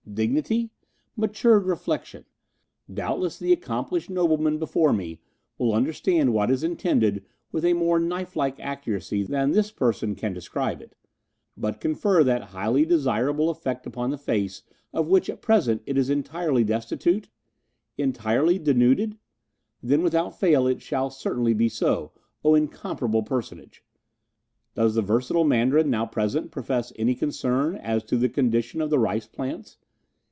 dignity? 0.13 0.69
matured 1.15 1.65
reflexion? 1.65 2.25
doubtless 2.93 3.39
the 3.39 3.53
accomplished 3.53 4.09
nobleman 4.09 4.57
before 4.57 4.91
me 4.91 5.21
will 5.57 5.73
understand 5.73 6.33
what 6.33 6.51
is 6.51 6.65
intended 6.65 7.23
with 7.53 7.63
a 7.63 7.71
more 7.73 7.97
knife 7.97 8.35
like 8.35 8.59
accuracy 8.59 9.23
than 9.23 9.51
this 9.53 9.71
person 9.71 10.13
can 10.13 10.33
describe 10.33 10.81
it 10.81 10.97
but 11.55 11.79
confer 11.79 12.25
that 12.25 12.43
highly 12.45 12.83
desirable 12.83 13.49
effect 13.49 13.85
upon 13.85 14.09
the 14.09 14.17
face 14.17 14.63
of 14.91 15.07
which 15.07 15.29
at 15.29 15.41
present 15.41 15.81
it 15.85 15.97
is 15.97 16.09
entirely 16.09 16.63
destitute... 16.65 17.29
'Entirely 17.97 18.59
denuded?' 18.59 19.17
Then 19.81 20.03
without 20.03 20.37
fail 20.37 20.67
it 20.67 20.81
shall 20.81 21.09
certainly 21.09 21.53
be 21.53 21.69
so, 21.69 22.11
O 22.43 22.53
incomparable 22.53 23.23
personage... 23.23 23.81
Does 24.75 24.95
the 24.95 25.01
versatile 25.01 25.45
Mandarin 25.45 25.89
now 25.89 26.05
present 26.05 26.51
profess 26.51 26.91
any 26.97 27.15
concern 27.15 27.75
as 27.77 28.03
to 28.05 28.17
the 28.17 28.27
condition 28.27 28.81
of 28.81 28.89
the 28.89 28.99
rice 28.99 29.27
plants?... 29.27 29.77